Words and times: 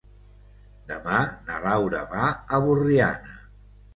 Demà 0.91 1.17
na 1.49 1.59
Laura 1.67 2.01
va 2.13 2.25
a 2.57 2.61
Borriana. 2.65 3.37